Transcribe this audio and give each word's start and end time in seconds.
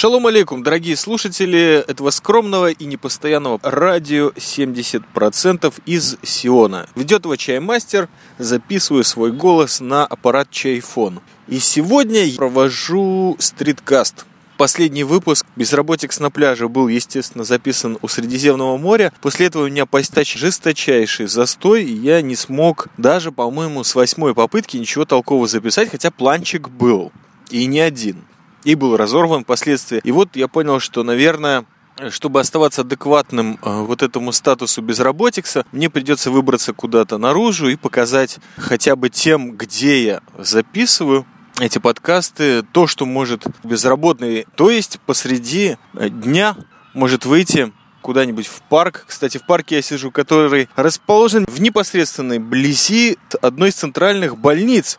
Шалом 0.00 0.26
алейкум, 0.28 0.62
дорогие 0.62 0.96
слушатели 0.96 1.84
этого 1.86 2.08
скромного 2.08 2.70
и 2.70 2.86
непостоянного 2.86 3.60
радио 3.62 4.30
70% 4.30 5.74
из 5.84 6.16
Сиона. 6.22 6.86
Ведет 6.94 7.26
его 7.26 7.36
чаймастер, 7.36 8.08
записываю 8.38 9.04
свой 9.04 9.30
голос 9.30 9.78
на 9.80 10.06
аппарат 10.06 10.50
чайфон. 10.50 11.20
И 11.48 11.58
сегодня 11.58 12.24
я 12.24 12.38
провожу 12.38 13.36
стриткаст. 13.38 14.24
Последний 14.56 15.04
выпуск 15.04 15.44
«Безработикс 15.56 16.18
на 16.18 16.30
пляже» 16.30 16.70
был, 16.70 16.88
естественно, 16.88 17.44
записан 17.44 17.98
у 18.00 18.08
Средиземного 18.08 18.78
моря. 18.78 19.12
После 19.20 19.48
этого 19.48 19.64
у 19.64 19.68
меня 19.68 19.84
постач 19.84 20.34
жесточайший 20.34 21.26
застой, 21.26 21.84
и 21.84 21.92
я 21.92 22.22
не 22.22 22.36
смог 22.36 22.88
даже, 22.96 23.32
по-моему, 23.32 23.84
с 23.84 23.94
восьмой 23.94 24.34
попытки 24.34 24.78
ничего 24.78 25.04
толкового 25.04 25.46
записать, 25.46 25.90
хотя 25.90 26.10
планчик 26.10 26.70
был. 26.70 27.12
И 27.50 27.66
не 27.66 27.80
один 27.80 28.24
и 28.64 28.74
был 28.74 28.96
разорван 28.96 29.44
впоследствии. 29.44 30.00
И 30.04 30.12
вот 30.12 30.36
я 30.36 30.48
понял, 30.48 30.80
что, 30.80 31.02
наверное, 31.02 31.64
чтобы 32.10 32.40
оставаться 32.40 32.80
адекватным 32.80 33.58
э, 33.62 33.82
вот 33.82 34.02
этому 34.02 34.32
статусу 34.32 34.80
безработикса, 34.80 35.66
мне 35.72 35.90
придется 35.90 36.30
выбраться 36.30 36.72
куда-то 36.72 37.18
наружу 37.18 37.68
и 37.68 37.76
показать 37.76 38.38
хотя 38.56 38.96
бы 38.96 39.10
тем, 39.10 39.52
где 39.52 40.04
я 40.04 40.20
записываю 40.38 41.26
эти 41.58 41.78
подкасты, 41.78 42.62
то, 42.62 42.86
что 42.86 43.04
может 43.04 43.46
безработный, 43.64 44.46
то 44.56 44.70
есть 44.70 44.98
посреди 45.04 45.76
э, 45.94 46.08
дня 46.08 46.56
может 46.94 47.26
выйти 47.26 47.72
куда-нибудь 48.00 48.46
в 48.46 48.62
парк. 48.62 49.04
Кстати, 49.06 49.36
в 49.36 49.44
парке 49.44 49.76
я 49.76 49.82
сижу, 49.82 50.10
который 50.10 50.68
расположен 50.74 51.44
в 51.46 51.60
непосредственной 51.60 52.38
близи 52.38 53.18
одной 53.42 53.68
из 53.68 53.74
центральных 53.74 54.38
больниц 54.38 54.98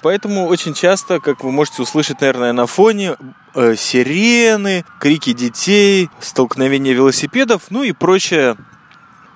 Поэтому 0.00 0.46
очень 0.46 0.74
часто, 0.74 1.18
как 1.18 1.42
вы 1.42 1.50
можете 1.50 1.82
услышать, 1.82 2.20
наверное, 2.20 2.52
на 2.52 2.66
фоне, 2.66 3.16
э, 3.54 3.74
сирены, 3.76 4.84
крики 5.00 5.32
детей, 5.32 6.08
столкновения 6.20 6.92
велосипедов, 6.92 7.62
ну 7.70 7.82
и 7.82 7.90
прочая 7.92 8.56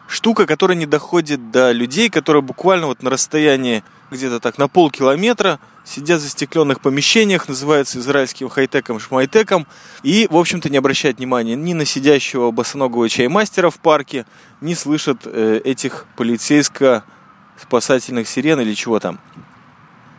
штука, 0.06 0.46
которая 0.46 0.76
не 0.76 0.86
доходит 0.86 1.50
до 1.50 1.72
людей, 1.72 2.10
которые 2.10 2.42
буквально 2.42 2.86
вот 2.86 3.02
на 3.02 3.10
расстоянии 3.10 3.82
где-то 4.10 4.38
так 4.40 4.58
на 4.58 4.68
полкилометра 4.68 5.58
сидят 5.84 6.20
в 6.20 6.22
застекленных 6.22 6.80
помещениях, 6.80 7.48
называются 7.48 7.98
израильским 7.98 8.48
хай-теком, 8.48 9.00
шмайтеком, 9.00 9.66
и, 10.02 10.28
в 10.30 10.36
общем-то, 10.36 10.70
не 10.70 10.76
обращают 10.76 11.18
внимания 11.18 11.56
ни 11.56 11.72
на 11.72 11.84
сидящего 11.84 12.52
босоногого 12.52 13.08
чаймастера 13.08 13.70
в 13.70 13.78
парке, 13.78 14.26
не 14.60 14.76
слышат 14.76 15.22
э, 15.24 15.60
этих 15.64 16.06
полицейско-спасательных 16.16 18.28
сирен 18.28 18.60
или 18.60 18.74
чего 18.74 19.00
там. 19.00 19.18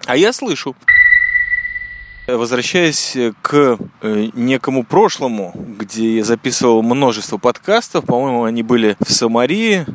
А 0.05 0.17
я 0.17 0.33
слышу. 0.33 0.75
Возвращаясь 2.25 3.17
к 3.41 3.77
э, 4.01 4.29
некому 4.33 4.85
прошлому, 4.85 5.51
где 5.55 6.17
я 6.17 6.23
записывал 6.23 6.81
множество 6.81 7.37
подкастов, 7.37 8.05
по-моему, 8.05 8.45
они 8.45 8.63
были 8.63 8.95
в 9.05 9.11
Самарии, 9.11 9.85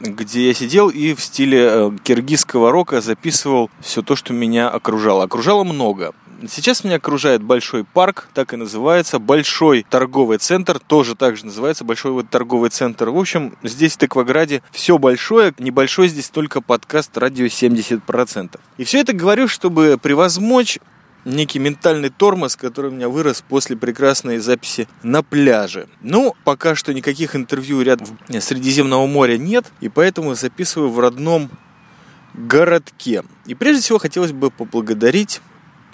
где 0.00 0.48
я 0.48 0.54
сидел 0.54 0.88
и 0.88 1.14
в 1.14 1.20
стиле 1.20 1.68
э, 1.70 1.90
киргизского 2.02 2.70
рока 2.70 3.00
записывал 3.00 3.70
все 3.80 4.02
то, 4.02 4.16
что 4.16 4.32
меня 4.32 4.68
окружало. 4.68 5.24
Окружало 5.24 5.64
много. 5.64 6.14
Сейчас 6.48 6.84
меня 6.84 6.96
окружает 6.96 7.42
большой 7.42 7.82
парк, 7.82 8.28
так 8.32 8.52
и 8.52 8.56
называется, 8.56 9.18
большой 9.18 9.84
торговый 9.88 10.38
центр, 10.38 10.78
тоже 10.78 11.16
так 11.16 11.36
же 11.36 11.46
называется, 11.46 11.84
большой 11.84 12.12
вот 12.12 12.30
торговый 12.30 12.70
центр. 12.70 13.10
В 13.10 13.18
общем, 13.18 13.56
здесь 13.64 13.94
в 13.94 13.98
Тыкваграде 13.98 14.62
все 14.70 14.98
большое, 14.98 15.52
небольшой 15.58 16.06
здесь 16.06 16.28
только 16.28 16.60
подкаст 16.60 17.18
радио 17.18 17.46
70%. 17.46 18.60
И 18.76 18.84
все 18.84 19.00
это 19.00 19.12
говорю, 19.12 19.48
чтобы 19.48 19.98
превозмочь 20.00 20.78
некий 21.24 21.58
ментальный 21.58 22.10
тормоз, 22.10 22.56
который 22.56 22.90
у 22.90 22.94
меня 22.94 23.08
вырос 23.08 23.42
после 23.46 23.76
прекрасной 23.76 24.38
записи 24.38 24.88
на 25.02 25.22
пляже. 25.22 25.88
Ну, 26.00 26.34
пока 26.44 26.74
что 26.74 26.94
никаких 26.94 27.36
интервью 27.36 27.82
рядом 27.82 28.18
Средиземного 28.28 29.06
моря 29.06 29.38
нет, 29.38 29.66
и 29.80 29.88
поэтому 29.88 30.34
записываю 30.34 30.90
в 30.90 30.98
родном 31.00 31.50
городке. 32.34 33.24
И 33.46 33.54
прежде 33.54 33.82
всего 33.82 33.98
хотелось 33.98 34.32
бы 34.32 34.50
поблагодарить 34.50 35.40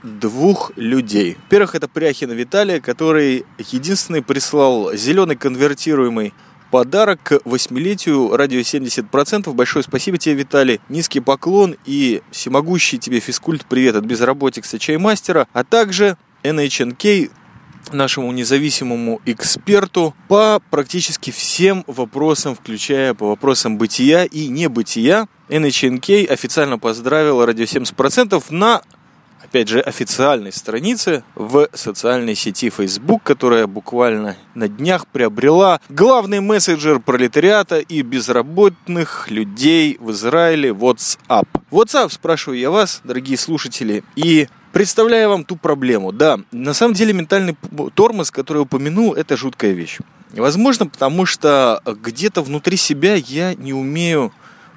двух 0.03 0.73
людей. 0.77 1.39
Во-первых, 1.45 1.75
это 1.75 1.89
Пряхин 1.89 2.31
Виталий, 2.33 2.81
который 2.81 3.47
единственный 3.59 4.23
прислал 4.23 4.95
зеленый 4.95 5.37
конвертируемый 5.37 6.35
подарок 6.71 7.21
к 7.23 7.41
восьмилетию 7.45 8.37
радио 8.37 8.61
70%. 8.61 9.53
Большое 9.53 9.83
спасибо 9.83 10.19
тебе, 10.19 10.35
Виталий. 10.35 10.81
Низкий 10.89 11.21
поклон 11.21 11.77
и 11.85 12.23
всемогущий 12.31 12.99
тебе 12.99 13.21
физкульт 13.21 13.65
привет 13.67 13.97
от 13.97 14.05
безработикса 14.05 14.79
чаймастера, 14.79 15.47
а 15.53 15.65
также 15.65 16.17
NHNK, 16.43 17.31
нашему 17.93 18.33
независимому 18.33 19.21
эксперту 19.27 20.15
по 20.29 20.61
практически 20.71 21.31
всем 21.31 21.85
вопросам, 21.87 22.55
включая 22.55 23.15
по 23.15 23.29
вопросам 23.29 23.79
бытия 23.79 24.25
и 24.25 24.49
небытия. 24.49 25.27
NHNK 25.49 26.27
официально 26.27 26.79
поздравил 26.79 27.45
радио 27.45 27.65
70% 27.65 28.43
на 28.51 28.83
опять 29.55 29.69
же, 29.69 29.79
официальной 29.79 30.51
странице 30.51 31.23
в 31.37 31.69
социальной 31.73 32.35
сети 32.35 32.71
Facebook, 32.71 33.23
которая 33.23 33.69
буквально 33.69 34.37
на 34.57 34.67
днях 34.67 35.07
приобрела 35.07 35.81
главный 35.89 36.41
мессенджер 36.41 36.99
пролетариата 36.99 37.79
и 37.79 38.03
безработных 38.03 39.31
людей 39.31 39.97
в 40.01 40.11
Израиле 40.11 40.71
WhatsApp. 40.71 41.47
WhatsApp, 41.71 42.11
спрашиваю 42.11 42.59
я 42.59 42.69
вас, 42.73 43.01
дорогие 43.05 43.39
слушатели, 43.39 44.03
и 44.17 44.49
представляю 44.73 45.29
вам 45.29 45.45
ту 45.45 45.55
проблему. 45.55 46.11
Да, 46.11 46.41
на 46.51 46.75
самом 46.75 46.95
деле 46.95 47.13
ментальный 47.13 47.57
тормоз, 47.95 48.33
который 48.33 48.63
упомянул, 48.63 49.15
это 49.15 49.37
жуткая 49.37 49.71
вещь. 49.71 50.01
Возможно, 50.33 50.89
потому 50.89 51.27
что 51.27 51.81
где-то 51.87 52.43
внутри 52.43 52.77
себя 52.77 53.15
я 53.15 53.55
не 53.55 53.73
умею 53.73 54.33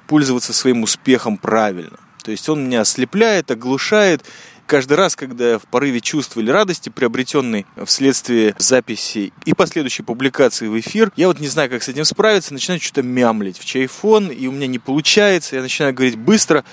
пользоваться 0.06 0.52
своим 0.52 0.84
успехом 0.84 1.36
правильно. 1.36 1.98
То 2.22 2.30
есть 2.30 2.48
он 2.48 2.66
меня 2.66 2.82
ослепляет, 2.82 3.50
оглушает, 3.50 4.22
каждый 4.68 4.94
раз, 4.94 5.16
когда 5.16 5.58
в 5.58 5.62
порыве 5.62 6.00
чувств 6.00 6.36
или 6.36 6.50
радости, 6.50 6.90
приобретенной 6.90 7.66
вследствие 7.84 8.54
записи 8.58 9.32
и 9.44 9.54
последующей 9.54 10.04
публикации 10.04 10.68
в 10.68 10.78
эфир, 10.78 11.10
я 11.16 11.26
вот 11.26 11.40
не 11.40 11.48
знаю, 11.48 11.70
как 11.70 11.82
с 11.82 11.88
этим 11.88 12.04
справиться, 12.04 12.52
начинаю 12.52 12.80
что-то 12.80 13.02
мямлить 13.02 13.58
в 13.58 13.64
чайфон, 13.64 14.28
и 14.28 14.46
у 14.46 14.52
меня 14.52 14.68
не 14.68 14.78
получается, 14.78 15.56
я 15.56 15.62
начинаю 15.62 15.94
говорить 15.94 16.16
быстро, 16.16 16.64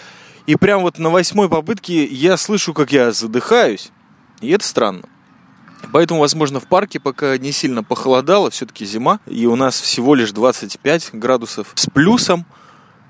и 0.45 0.55
прям 0.55 0.81
вот 0.81 0.99
на 0.99 1.09
восьмой 1.09 1.49
попытке 1.49 2.05
я 2.05 2.37
слышу, 2.37 2.73
как 2.73 2.91
я 2.91 3.11
задыхаюсь, 3.11 3.89
и 4.41 4.49
это 4.51 4.65
странно. 4.65 5.03
Поэтому, 5.91 6.19
возможно, 6.19 6.59
в 6.59 6.67
парке 6.67 6.99
пока 6.99 7.37
не 7.37 7.51
сильно 7.51 7.83
похолодало, 7.83 8.51
все-таки 8.51 8.85
зима, 8.85 9.19
и 9.25 9.45
у 9.45 9.55
нас 9.55 9.79
всего 9.79 10.15
лишь 10.15 10.31
25 10.31 11.11
градусов 11.13 11.71
с 11.75 11.87
плюсом, 11.89 12.45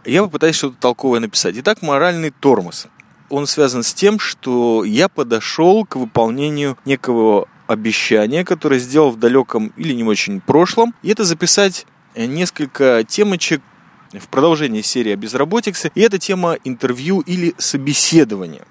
я 0.06 0.22
попытаюсь 0.22 0.56
что-то 0.56 0.78
толковое 0.80 1.20
написать. 1.20 1.56
Итак, 1.58 1.82
моральный 1.82 2.30
тормоз 2.30 2.88
он 3.30 3.48
связан 3.48 3.84
с 3.84 3.94
тем, 3.94 4.20
что 4.20 4.84
я 4.84 5.10
подошел 5.10 5.86
к 5.86 5.96
выполнению 5.96 6.78
некого 6.86 7.48
обещания, 7.68 8.44
которое 8.44 8.80
сделал 8.80 9.12
в 9.12 9.18
далеком 9.18 9.74
или 9.78 9.94
не 9.94 10.04
очень 10.04 10.42
прошлом. 10.42 10.94
И 11.02 11.10
это 11.10 11.24
записать 11.24 11.86
несколько 12.16 13.04
темочек 13.04 13.62
в 14.14 14.28
продолжении 14.28 14.82
серии 14.82 15.14
о 15.14 15.18
безработице. 15.18 15.92
И 15.96 16.02
это 16.02 16.20
тема 16.20 16.58
интервью 16.64 17.22
или 17.22 17.54
собеседования. 17.58 18.66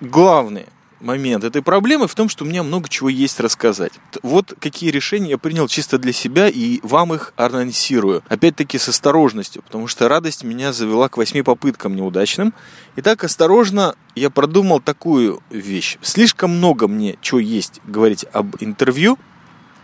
Главное– 0.00 0.66
момент 1.02 1.44
этой 1.44 1.62
проблемы 1.62 2.08
в 2.08 2.14
том, 2.14 2.28
что 2.28 2.44
у 2.44 2.46
меня 2.46 2.62
много 2.62 2.88
чего 2.88 3.08
есть 3.08 3.40
рассказать. 3.40 3.92
Вот 4.22 4.54
какие 4.58 4.90
решения 4.90 5.30
я 5.30 5.38
принял 5.38 5.68
чисто 5.68 5.98
для 5.98 6.12
себя 6.12 6.48
и 6.48 6.80
вам 6.82 7.12
их 7.14 7.32
анонсирую. 7.36 8.22
Опять-таки 8.28 8.78
с 8.78 8.88
осторожностью, 8.88 9.62
потому 9.62 9.88
что 9.88 10.08
радость 10.08 10.44
меня 10.44 10.72
завела 10.72 11.08
к 11.08 11.16
восьми 11.16 11.42
попыткам 11.42 11.96
неудачным. 11.96 12.54
Итак, 12.96 13.24
осторожно 13.24 13.94
я 14.14 14.30
продумал 14.30 14.80
такую 14.80 15.42
вещь. 15.50 15.98
Слишком 16.02 16.56
много 16.56 16.88
мне 16.88 17.18
чего 17.20 17.40
есть 17.40 17.80
говорить 17.84 18.24
об 18.32 18.56
интервью, 18.60 19.18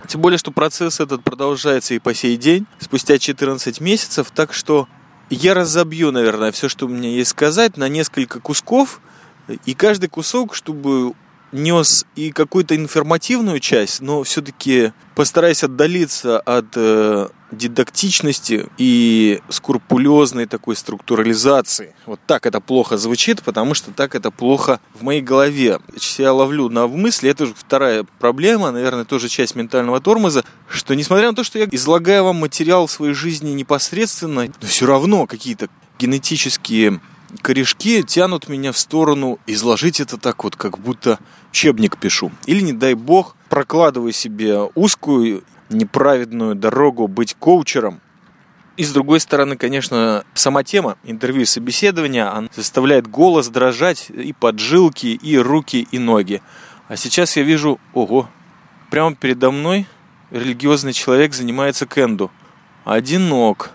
тем 0.07 0.21
более, 0.21 0.39
что 0.39 0.53
процесс 0.53 1.01
этот 1.01 1.25
продолжается 1.25 1.95
и 1.95 1.99
по 1.99 2.15
сей 2.15 2.37
день, 2.37 2.67
спустя 2.79 3.19
14 3.19 3.81
месяцев, 3.81 4.31
так 4.33 4.53
что 4.53 4.89
я 5.29 5.55
разобью, 5.55 6.13
наверное, 6.13 6.53
все, 6.53 6.69
что 6.69 6.87
у 6.87 6.89
меня 6.89 7.11
есть 7.11 7.31
сказать, 7.31 7.77
на 7.77 7.89
несколько 7.89 8.41
кусков, 8.41 9.01
и 9.65 9.75
каждый 9.75 10.09
кусок, 10.09 10.55
чтобы 10.55 11.15
нес 11.53 12.05
и 12.15 12.31
какую-то 12.31 12.77
информативную 12.77 13.61
часть, 13.61 14.01
но 14.01 14.23
все-таки 14.23 14.93
постараюсь 15.15 15.65
отдалиться 15.65 16.39
от 16.41 16.67
э, 16.77 17.29
дидактичности 17.51 18.67
и 18.77 19.41
скрупулезной 19.49 20.47
такой 20.47 20.77
структурализации. 20.77 21.95
Вот 22.07 22.21
так 22.27 22.47
это 22.47 22.61
плохо 22.61 22.97
звучит, 22.99 23.43
потому 23.43 23.75
что 23.75 23.93
так 23.93 24.15
это 24.15 24.31
плохо 24.31 24.81
в 24.95 25.03
моей 25.03 25.23
голове. 25.23 25.81
Я 26.19 26.33
ловлю 26.33 26.69
на 26.69 26.87
мысли, 26.87 27.31
это 27.31 27.45
уже 27.45 27.55
вторая 27.55 28.05
проблема, 28.19 28.71
наверное, 28.71 29.05
тоже 29.05 29.29
часть 29.29 29.55
ментального 29.55 30.01
тормоза, 30.01 30.45
что 30.69 30.95
несмотря 30.95 31.31
на 31.31 31.35
то, 31.35 31.45
что 31.45 31.59
я 31.59 31.67
излагаю 31.71 32.25
вам 32.25 32.37
материал 32.37 32.89
своей 32.89 33.15
жизни 33.15 33.51
непосредственно, 33.53 34.47
но 34.47 34.67
все 34.67 34.87
равно 34.87 35.27
какие-то 35.27 35.69
генетические 35.99 37.01
корешки 37.43 38.03
тянут 38.03 38.49
меня 38.49 38.73
в 38.73 38.79
сторону 38.79 39.39
изложить 39.47 40.01
это 40.01 40.17
так 40.17 40.45
вот, 40.45 40.57
как 40.57 40.79
будто 40.79 41.19
учебник 41.51 41.99
пишу. 41.99 42.31
Или, 42.47 42.61
не 42.61 42.73
дай 42.73 42.95
бог, 42.95 43.37
прокладываю 43.49 44.13
себе 44.13 44.61
узкую, 44.75 45.45
неправедную 45.69 46.55
дорогу 46.55 47.09
быть 47.09 47.35
коучером. 47.35 48.01
И 48.77 48.85
с 48.85 48.93
другой 48.93 49.19
стороны, 49.19 49.57
конечно, 49.57 50.25
сама 50.35 50.63
тема 50.63 50.99
интервью 51.03 51.43
и 51.43 51.47
собеседования, 51.47 52.33
она 52.33 52.49
заставляет 52.55 53.09
голос 53.09 53.49
дрожать 53.49 54.09
и 54.11 54.33
поджилки, 54.33 55.07
и 55.07 55.37
руки, 55.37 55.89
и 55.91 55.99
ноги. 55.99 56.43
А 56.87 56.97
сейчас 56.97 57.37
я 57.37 57.43
вижу, 57.43 57.81
ого, 57.93 58.29
прямо 58.91 59.17
передо 59.17 59.51
мной 59.51 59.87
религиозный 60.31 60.93
человек 60.93 61.35
занимается 61.35 61.87
кенду. 61.87 62.31
Одинок 62.85 63.73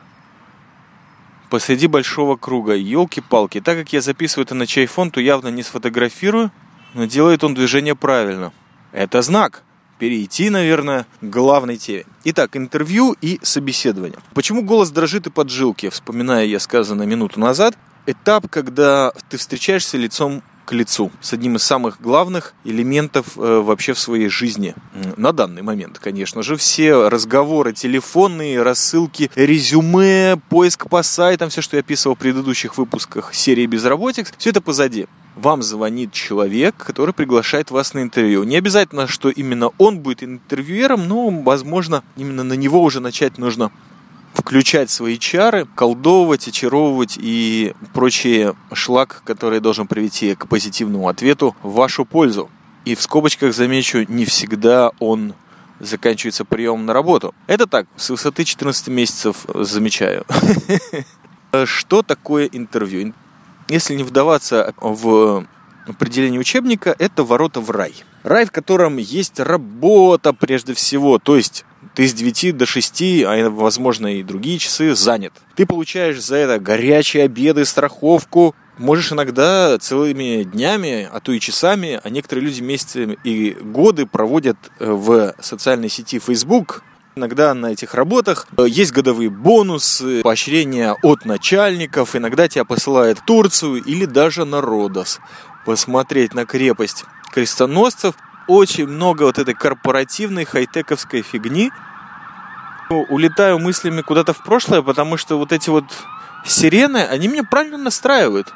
посреди 1.54 1.86
большого 1.86 2.36
круга. 2.36 2.74
Елки-палки. 2.74 3.62
Так 3.62 3.78
как 3.78 3.94
я 3.94 4.02
записываю 4.02 4.46
это 4.46 4.56
на 4.56 4.66
чайфон, 4.66 5.12
то 5.12 5.22
явно 5.22 5.50
не 5.50 5.62
сфотографирую, 5.62 6.52
но 6.96 7.06
делает 7.06 7.44
он 7.44 7.54
движение 7.54 7.94
правильно. 7.94 8.52
Это 8.92 9.22
знак. 9.22 9.62
Перейти, 10.00 10.50
наверное, 10.50 11.06
к 11.22 11.26
главной 11.26 11.78
теме. 11.78 12.06
Итак, 12.24 12.58
интервью 12.58 13.16
и 13.22 13.40
собеседование. 13.44 14.18
Почему 14.34 14.64
голос 14.64 14.90
дрожит 14.90 15.28
и 15.28 15.30
поджилки? 15.30 15.90
Вспоминая 15.90 16.46
я 16.46 16.60
сказанное 16.60 17.06
минуту 17.06 17.40
назад. 17.40 17.78
Этап, 18.08 18.50
когда 18.50 19.12
ты 19.30 19.38
встречаешься 19.38 20.00
лицом 20.00 20.42
к 20.66 20.72
лицу 20.74 21.12
с 21.22 21.34
одним 21.34 21.56
из 21.56 21.64
самых 21.64 22.02
главных 22.02 22.54
элементов 22.64 23.38
э, 23.38 23.60
вообще 23.60 23.94
в 23.94 24.00
своей 24.00 24.30
жизни. 24.30 24.76
На 25.18 25.32
данный 25.32 25.62
момент, 25.62 26.00
конечно 26.00 26.44
же, 26.44 26.56
все 26.56 27.10
разговоры 27.10 27.74
телефонные, 27.74 28.62
рассылки, 28.62 29.30
резюме, 29.36 30.38
поиск 30.50 30.90
по 30.90 31.04
сайтам, 31.04 31.50
все, 31.50 31.62
что 31.62 31.78
я 31.78 31.82
описывал 31.82 32.16
в 32.16 32.20
предыдущих 32.20 32.78
выпусках 32.78 33.34
серии 33.34 33.66
Безработикс, 33.66 34.34
все 34.38 34.50
это 34.52 34.62
позади. 34.62 35.08
Вам 35.36 35.64
звонит 35.64 36.12
человек, 36.12 36.76
который 36.78 37.14
приглашает 37.14 37.72
вас 37.72 37.94
на 37.96 38.04
интервью. 38.04 38.44
Не 38.44 38.58
обязательно, 38.58 39.08
что 39.08 39.30
именно 39.30 39.72
он 39.80 40.00
будет 40.00 40.24
интервьюером, 40.24 41.08
но, 41.08 41.30
возможно, 41.30 42.04
именно 42.16 42.44
на 42.44 42.54
него 42.54 42.84
уже 42.84 43.00
начать 43.00 43.40
нужно 43.40 43.72
включать 44.34 44.90
свои 44.90 45.18
чары, 45.18 45.68
колдовывать, 45.76 46.48
очаровывать 46.48 47.18
и 47.20 47.74
прочие 47.94 48.56
шлак, 48.74 49.22
который 49.26 49.60
должен 49.60 49.88
привести 49.88 50.36
к 50.36 50.48
позитивному 50.48 51.08
ответу 51.08 51.56
в 51.62 51.74
вашу 51.74 52.04
пользу. 52.06 52.50
И 52.86 52.96
в 52.96 53.02
скобочках 53.02 53.54
замечу, 53.54 54.06
не 54.08 54.26
всегда 54.26 54.92
он 55.00 55.36
заканчивается 55.80 56.46
приемом 56.46 56.86
на 56.86 56.94
работу. 56.94 57.34
Это 57.48 57.68
так, 57.68 57.88
с 57.96 58.10
высоты 58.10 58.44
14 58.44 58.88
месяцев 58.88 59.46
замечаю. 59.54 60.26
Что 61.66 62.02
такое 62.02 62.50
интервью? 62.52 63.14
Если 63.70 63.96
не 63.96 64.04
вдаваться 64.04 64.74
в 64.78 65.46
определение 65.88 66.40
учебника, 66.40 66.96
это 66.98 67.24
ворота 67.24 67.62
в 67.62 67.70
рай. 67.70 67.94
Рай, 68.24 68.46
в 68.46 68.52
котором 68.52 68.98
есть 68.98 69.40
работа 69.40 70.34
прежде 70.34 70.74
всего, 70.74 71.20
то 71.20 71.36
есть 71.36 71.66
ты 71.96 72.08
с 72.08 72.14
9 72.14 72.58
до 72.58 72.66
6, 72.66 73.02
а 73.26 73.50
возможно 73.50 74.08
и 74.08 74.24
другие 74.24 74.60
часы, 74.60 74.96
занят. 74.96 75.34
Ты 75.56 75.66
получаешь 75.66 76.22
за 76.22 76.38
это 76.38 76.60
горячие 76.60 77.24
обеды, 77.24 77.66
страховку, 77.66 78.56
можешь 78.78 79.12
иногда 79.12 79.78
целыми 79.78 80.44
днями, 80.44 81.08
а 81.12 81.20
то 81.20 81.32
и 81.32 81.40
часами, 81.40 82.00
а 82.04 82.10
некоторые 82.10 82.46
люди 82.46 82.62
месяцы 82.62 83.18
и 83.24 83.52
годы 83.52 84.06
проводят 84.06 84.58
э, 84.80 84.92
в 84.92 85.36
социальной 85.40 85.90
сети 85.90 86.20
Facebook, 86.20 86.84
Иногда 87.16 87.54
на 87.54 87.68
этих 87.68 87.94
работах. 87.94 88.48
Э, 88.58 88.66
есть 88.68 88.92
годовые 88.92 89.30
бонусы, 89.30 90.24
поощрения 90.24 90.96
от 91.04 91.26
начальников, 91.26 92.16
иногда 92.16 92.48
тебя 92.48 92.66
посылают 92.66 93.20
в 93.20 93.26
Турцию 93.26 93.84
или 93.84 94.06
даже 94.06 94.46
на 94.46 94.62
Родос 94.62 95.20
посмотреть 95.66 96.34
на 96.34 96.46
крепость 96.46 97.06
крестоносцев 97.32 98.16
очень 98.48 98.88
много 98.88 99.24
вот 99.24 99.40
этой 99.40 99.54
корпоративной 99.54 100.46
хай-тековской 100.46 101.22
фигни. 101.22 101.72
Улетаю 102.90 103.60
мыслями 103.60 104.02
куда-то 104.02 104.34
в 104.34 104.44
прошлое, 104.44 104.82
потому 104.82 105.18
что 105.18 105.38
вот 105.38 105.52
эти 105.52 105.70
вот 105.70 105.86
сирены, 106.46 107.06
они 107.06 107.28
меня 107.28 107.44
правильно 107.44 107.78
настраивают. 107.78 108.54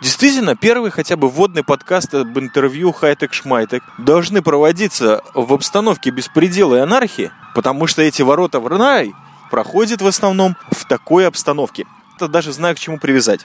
Действительно, 0.00 0.54
первый 0.54 0.90
хотя 0.90 1.16
бы 1.16 1.28
вводный 1.28 1.64
подкаст 1.64 2.14
об 2.14 2.38
интервью 2.38 2.92
хай-тек 2.92 3.32
шмайтек 3.34 3.82
должны 3.98 4.42
проводиться 4.42 5.22
в 5.34 5.52
обстановке 5.52 6.10
беспредела 6.10 6.76
и 6.76 6.80
анархии, 6.80 7.32
потому 7.54 7.88
что 7.88 8.02
эти 8.02 8.22
ворота 8.22 8.60
в 8.60 8.68
рай 8.68 9.12
проходят 9.50 10.00
в 10.00 10.06
основном 10.06 10.56
в 10.70 10.86
такой 10.86 11.26
обстановке. 11.26 11.84
Это 12.16 12.28
даже 12.28 12.52
знаю, 12.52 12.76
к 12.76 12.78
чему 12.78 12.98
привязать. 12.98 13.40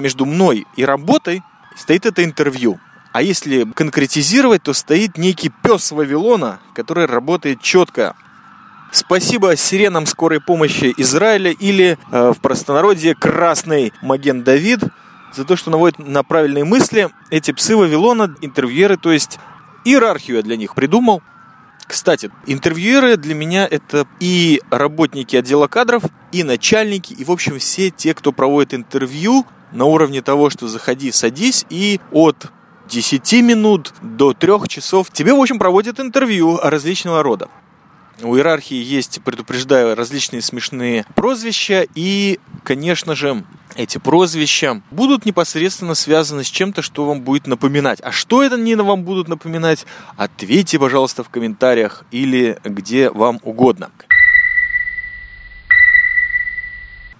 Между 0.00 0.26
мной 0.26 0.66
и 0.74 0.84
работой 0.84 1.42
стоит 1.76 2.04
это 2.04 2.24
интервью. 2.24 2.80
А 3.12 3.20
если 3.20 3.64
конкретизировать, 3.64 4.62
то 4.62 4.72
стоит 4.72 5.18
некий 5.18 5.50
пес 5.62 5.92
Вавилона, 5.92 6.60
который 6.74 7.04
работает 7.04 7.60
четко. 7.60 8.16
Спасибо 8.90 9.56
сиренам 9.56 10.06
скорой 10.06 10.40
помощи 10.40 10.92
Израиля 10.96 11.50
или 11.50 11.98
э, 12.10 12.32
в 12.32 12.40
простонародье 12.40 13.14
красный 13.14 13.92
Маген 14.02 14.42
Давид 14.42 14.80
за 15.34 15.44
то, 15.44 15.56
что 15.56 15.70
наводит 15.70 15.98
на 15.98 16.22
правильные 16.22 16.64
мысли. 16.64 17.10
Эти 17.30 17.52
псы 17.52 17.76
Вавилона, 17.76 18.34
интервьюеры, 18.40 18.96
то 18.96 19.12
есть 19.12 19.38
иерархию 19.84 20.38
я 20.38 20.42
для 20.42 20.56
них 20.56 20.74
придумал. 20.74 21.22
Кстати, 21.86 22.30
интервьюеры 22.46 23.16
для 23.16 23.34
меня 23.34 23.66
это 23.66 24.06
и 24.20 24.62
работники 24.70 25.36
отдела 25.36 25.66
кадров, 25.66 26.04
и 26.30 26.42
начальники, 26.44 27.12
и, 27.12 27.24
в 27.24 27.30
общем, 27.30 27.58
все 27.58 27.90
те, 27.90 28.14
кто 28.14 28.32
проводит 28.32 28.72
интервью 28.72 29.46
на 29.72 29.84
уровне 29.84 30.22
того, 30.22 30.48
что 30.48 30.68
заходи, 30.68 31.12
садись, 31.12 31.66
и 31.68 32.00
от 32.10 32.50
10 32.88 33.32
минут 33.42 33.92
до 34.02 34.32
3 34.32 34.68
часов 34.68 35.10
тебе, 35.10 35.32
в 35.32 35.40
общем, 35.40 35.58
проводят 35.58 36.00
интервью 36.00 36.58
различного 36.62 37.22
рода. 37.22 37.48
У 38.20 38.36
иерархии 38.36 38.76
есть, 38.76 39.20
предупреждаю, 39.24 39.96
различные 39.96 40.42
смешные 40.42 41.04
прозвища, 41.14 41.86
и, 41.94 42.38
конечно 42.62 43.14
же, 43.14 43.44
эти 43.74 43.98
прозвища 43.98 44.82
будут 44.90 45.24
непосредственно 45.24 45.94
связаны 45.94 46.44
с 46.44 46.48
чем-то, 46.48 46.82
что 46.82 47.06
вам 47.06 47.22
будет 47.22 47.46
напоминать. 47.46 48.00
А 48.02 48.12
что 48.12 48.42
это 48.42 48.56
не 48.56 48.76
вам 48.76 49.02
будут 49.02 49.28
напоминать? 49.28 49.86
Ответьте, 50.16 50.78
пожалуйста, 50.78 51.24
в 51.24 51.30
комментариях 51.30 52.04
или 52.10 52.58
где 52.64 53.10
вам 53.10 53.40
угодно. 53.42 53.90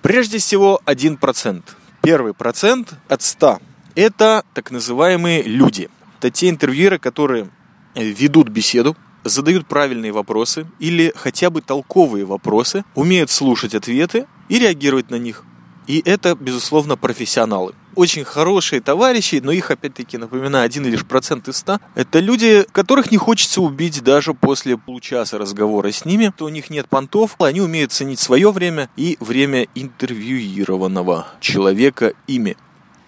Прежде 0.02 0.38
всего, 0.38 0.80
1%. 0.84 1.62
Первый 2.02 2.34
процент 2.34 2.94
от 3.08 3.22
100 3.22 3.60
это 3.94 4.44
так 4.54 4.70
называемые 4.70 5.42
люди. 5.42 5.88
Это 6.18 6.30
те 6.30 6.48
интервьюеры, 6.48 6.98
которые 6.98 7.48
ведут 7.94 8.48
беседу, 8.48 8.96
задают 9.24 9.66
правильные 9.66 10.12
вопросы 10.12 10.66
или 10.78 11.12
хотя 11.16 11.50
бы 11.50 11.60
толковые 11.62 12.24
вопросы, 12.24 12.84
умеют 12.94 13.30
слушать 13.30 13.74
ответы 13.74 14.26
и 14.48 14.58
реагировать 14.58 15.10
на 15.10 15.16
них. 15.16 15.44
И 15.86 16.00
это, 16.04 16.36
безусловно, 16.36 16.96
профессионалы. 16.96 17.74
Очень 17.94 18.24
хорошие 18.24 18.80
товарищи, 18.80 19.40
но 19.42 19.52
их, 19.52 19.70
опять-таки, 19.70 20.16
напоминаю, 20.16 20.64
один 20.64 20.86
лишь 20.86 21.04
процент 21.04 21.48
из 21.48 21.56
ста. 21.56 21.80
Это 21.94 22.20
люди, 22.20 22.64
которых 22.72 23.10
не 23.10 23.18
хочется 23.18 23.60
убить 23.60 24.02
даже 24.02 24.32
после 24.32 24.78
получаса 24.78 25.38
разговора 25.38 25.90
с 25.92 26.04
ними. 26.04 26.32
То 26.36 26.46
у 26.46 26.48
них 26.48 26.70
нет 26.70 26.88
понтов, 26.88 27.34
они 27.38 27.60
умеют 27.60 27.92
ценить 27.92 28.20
свое 28.20 28.50
время 28.50 28.88
и 28.96 29.18
время 29.20 29.66
интервьюированного 29.74 31.26
человека 31.40 32.14
ими 32.26 32.56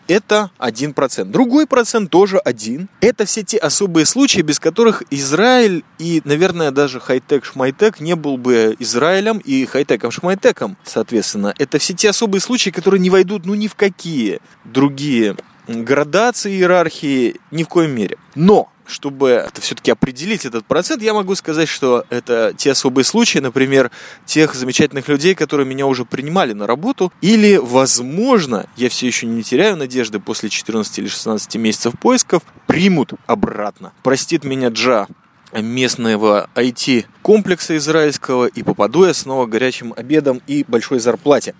это 0.08 0.50
1%. 0.58 1.24
Другой 1.24 1.66
процент 1.66 2.10
тоже 2.10 2.38
один. 2.38 2.88
Это 3.00 3.24
все 3.24 3.42
те 3.42 3.58
особые 3.58 4.06
случаи, 4.06 4.40
без 4.40 4.58
которых 4.58 5.02
Израиль 5.10 5.84
и, 5.98 6.22
наверное, 6.24 6.70
даже 6.70 7.00
хай-тек 7.00 7.44
шмайтек 7.44 8.00
не 8.00 8.14
был 8.14 8.36
бы 8.36 8.76
Израилем 8.78 9.38
и 9.38 9.64
хай-теком 9.66 10.10
шмайтеком, 10.10 10.76
соответственно. 10.84 11.54
Это 11.58 11.78
все 11.78 11.94
те 11.94 12.10
особые 12.10 12.40
случаи, 12.40 12.70
которые 12.70 13.00
не 13.00 13.10
войдут 13.10 13.46
ну 13.46 13.54
ни 13.54 13.68
в 13.68 13.74
какие 13.74 14.40
другие 14.64 15.36
градации 15.66 16.52
иерархии 16.52 17.40
ни 17.50 17.62
в 17.62 17.68
коем 17.68 17.92
мере. 17.92 18.18
Но 18.34 18.68
чтобы 18.86 19.48
все-таки 19.60 19.90
определить 19.90 20.44
этот 20.44 20.66
процент, 20.66 21.02
я 21.02 21.14
могу 21.14 21.34
сказать, 21.34 21.68
что 21.68 22.04
это 22.10 22.52
те 22.56 22.72
особые 22.72 23.04
случаи, 23.04 23.38
например, 23.38 23.90
тех 24.26 24.54
замечательных 24.54 25.08
людей, 25.08 25.34
которые 25.34 25.66
меня 25.66 25.86
уже 25.86 26.04
принимали 26.04 26.52
на 26.52 26.66
работу, 26.66 27.12
или, 27.20 27.56
возможно, 27.56 28.66
я 28.76 28.88
все 28.88 29.06
еще 29.06 29.26
не 29.26 29.42
теряю 29.42 29.76
надежды 29.76 30.20
после 30.20 30.50
14 30.50 30.98
или 30.98 31.08
16 31.08 31.56
месяцев 31.56 31.94
поисков, 31.98 32.42
примут 32.66 33.12
обратно. 33.26 33.92
Простит 34.02 34.44
меня 34.44 34.68
Джа, 34.68 35.06
местного 35.52 36.50
IT-комплекса 36.54 37.76
израильского, 37.76 38.46
и 38.46 38.62
попаду 38.62 39.04
я 39.04 39.14
снова 39.14 39.46
горячим 39.46 39.94
обедом 39.96 40.42
и 40.46 40.64
большой 40.66 40.98
зарплате. 40.98 41.54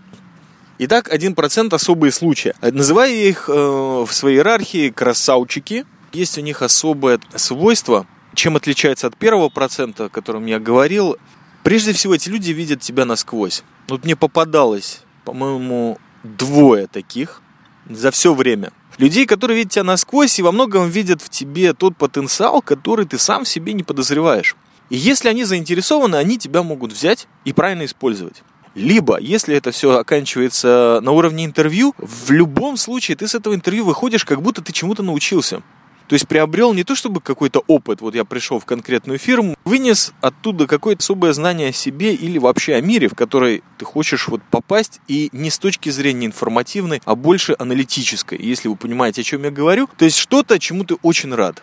Итак, 0.79 1.13
1% 1.13 1.75
особые 1.75 2.11
случаи. 2.11 2.55
Называю 2.61 3.15
их 3.15 3.49
э, 3.49 3.53
в 3.53 4.09
своей 4.11 4.39
иерархии 4.39 4.91
красавчики, 4.91 5.87
есть 6.13 6.39
у 6.39 6.41
них 6.41 6.63
особое 6.63 7.21
свойство, 7.35 8.07
чем 8.35 8.57
отличается 8.57 9.07
от 9.07 9.17
первого 9.17 9.49
процента, 9.49 10.07
о 10.07 10.09
котором 10.09 10.47
я 10.47 10.59
говорил. 10.59 11.17
Прежде 11.63 11.93
всего, 11.93 12.15
эти 12.15 12.29
люди 12.29 12.51
видят 12.51 12.81
тебя 12.81 13.05
насквозь. 13.05 13.63
Вот 13.89 14.05
мне 14.05 14.17
попадалось, 14.17 15.01
по-моему, 15.25 15.99
двое 16.23 16.87
таких. 16.87 17.41
за 17.89 18.11
все 18.11 18.33
время. 18.33 18.73
Людей, 18.97 19.27
которые 19.27 19.59
видят 19.59 19.73
тебя 19.73 19.85
насквозь 19.85 20.39
и 20.39 20.43
во 20.43 20.53
многом 20.53 20.89
видят 20.89 21.21
в 21.21 21.29
тебе 21.29 21.75
тот 21.75 21.97
потенциал, 21.97 22.63
который 22.63 23.07
ты 23.07 23.19
сам 23.19 23.45
в 23.45 23.49
себе 23.49 23.73
не 23.73 23.83
подозреваешь. 23.83 24.57
И 24.91 24.97
если 24.97 25.29
они 25.29 25.45
заинтересованы, 25.45 26.17
они 26.17 26.39
тебя 26.39 26.63
могут 26.63 26.93
взять 26.93 27.27
и 27.45 27.53
правильно 27.53 27.85
использовать. 27.85 28.43
Либо, 28.75 29.19
если 29.21 29.55
это 29.55 29.71
все 29.71 29.99
оканчивается 29.99 31.01
на 31.03 31.13
уровне 31.13 31.45
интервью, 31.45 31.95
в 31.99 32.31
любом 32.31 32.77
случае 32.77 33.17
ты 33.17 33.29
с 33.29 33.35
этого 33.35 33.55
интервью 33.55 33.85
выходишь, 33.85 34.25
как 34.25 34.43
будто 34.43 34.63
ты 34.63 34.73
чему-то 34.73 35.03
научился. 35.03 35.63
То 36.09 36.15
есть 36.15 36.29
приобрел 36.29 36.75
не 36.75 36.85
то 36.85 36.95
чтобы 36.95 37.21
какой-то 37.21 37.65
опыт, 37.67 38.03
вот 38.03 38.15
я 38.15 38.25
пришел 38.25 38.59
в 38.59 38.67
конкретную 38.67 39.19
фирму, 39.19 39.57
вынес 39.65 40.13
оттуда 40.21 40.67
какое-то 40.67 41.01
особое 41.01 41.33
знание 41.33 41.71
о 41.71 41.73
себе 41.73 42.15
или 42.15 42.37
вообще 42.37 42.75
о 42.75 42.83
мире, 42.83 43.09
в 43.09 43.15
который 43.15 43.63
ты 43.79 43.85
хочешь 43.87 44.29
вот 44.29 44.43
попасть, 44.51 45.01
и 45.09 45.31
не 45.33 45.49
с 45.51 45.59
точки 45.59 45.89
зрения 45.89 46.27
информативной, 46.27 47.01
а 47.07 47.15
больше 47.15 47.57
аналитической, 47.59 48.39
если 48.39 48.69
вы 48.69 48.77
понимаете, 48.77 49.23
о 49.23 49.25
чем 49.25 49.45
я 49.45 49.51
говорю. 49.51 49.89
То 49.97 50.05
есть 50.05 50.19
что-то, 50.19 50.59
чему 50.59 50.85
ты 50.85 50.97
очень 50.97 51.35
рад. 51.35 51.63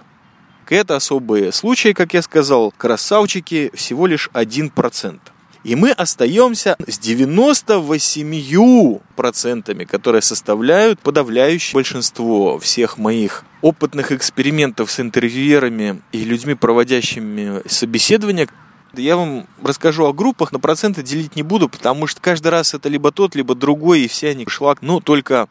Это 0.68 0.96
особые 0.96 1.52
случаи, 1.52 1.92
как 1.92 2.14
я 2.14 2.22
сказал, 2.22 2.72
красавчики 2.72 3.72
всего 3.76 4.08
лишь 4.08 4.30
1%. 4.34 5.20
И 5.64 5.76
мы 5.76 5.92
остаемся 5.92 6.76
с 6.88 7.00
98%, 7.00 9.86
которые 9.86 10.24
составляют 10.24 11.00
подавляющее 11.00 11.76
большинство 11.76 12.58
всех 12.58 12.98
моих 12.98 13.46
опытных 13.62 14.12
экспериментов 14.12 14.92
с 14.92 15.00
интервьюерами 15.00 16.02
и 16.12 16.24
людьми, 16.24 16.56
проводящими 16.56 17.62
собеседования. 17.68 18.48
Я 18.94 19.16
вам 19.16 19.46
расскажу 19.62 20.06
о 20.06 20.14
группах, 20.14 20.52
на 20.52 20.60
проценты 20.60 21.04
делить 21.04 21.36
не 21.36 21.44
буду, 21.44 21.70
потому 21.70 22.08
что 22.08 22.20
каждый 22.20 22.48
раз 22.48 22.74
это 22.74 22.90
либо 22.90 23.12
тот, 23.12 23.36
либо 23.36 23.54
другой, 23.54 24.02
и 24.02 24.08
все 24.08 24.30
они 24.30 24.48
шлак, 24.48 24.80
ну, 24.82 25.00
только 25.00 25.48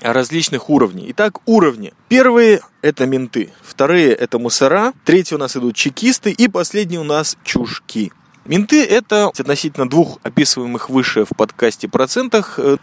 различных 0.00 0.68
уровней. 0.68 1.06
Итак, 1.10 1.38
уровни. 1.46 1.92
Первые– 2.08 2.62
это 2.82 3.06
менты, 3.06 3.52
вторые– 3.62 4.12
это 4.12 4.40
мусора, 4.40 4.92
третьи 5.04 5.36
у 5.36 5.38
нас 5.38 5.56
идут 5.56 5.76
чекисты, 5.76 6.32
и 6.32 6.48
последние 6.48 7.00
у 7.00 7.04
нас 7.04 7.38
чушки. 7.44 8.10
Менты– 8.46 8.84
это 8.84 9.26
относительно 9.26 9.88
двух 9.88 10.18
описываемых 10.22 10.88
выше 10.88 11.24
в 11.24 11.36
подкасте 11.36 11.88
процентах 11.88 12.58
э, 12.58 12.76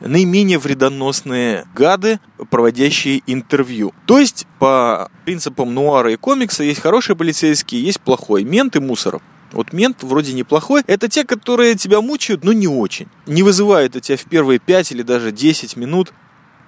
наименее 0.00 0.58
вредоносные 0.58 1.66
гады, 1.74 2.20
проводящие 2.50 3.22
интервью. 3.26 3.94
То 4.06 4.18
есть, 4.18 4.46
по 4.58 5.10
принципам 5.24 5.72
нуара 5.72 6.12
и 6.12 6.16
комикса, 6.16 6.62
есть 6.62 6.80
хорошие 6.80 7.16
полицейские, 7.16 7.82
есть 7.82 8.00
плохой. 8.00 8.44
Мент 8.44 8.76
и 8.76 8.80
мусор. 8.80 9.20
Вот 9.52 9.72
мент 9.72 10.02
вроде 10.02 10.34
неплохой. 10.34 10.82
Это 10.86 11.08
те, 11.08 11.24
которые 11.24 11.74
тебя 11.74 12.02
мучают, 12.02 12.44
но 12.44 12.52
не 12.52 12.68
очень. 12.68 13.08
Не 13.26 13.42
вызывают 13.42 13.96
у 13.96 14.00
тебя 14.00 14.18
в 14.18 14.24
первые 14.24 14.58
5 14.58 14.92
или 14.92 15.02
даже 15.02 15.32
10 15.32 15.76
минут 15.76 16.12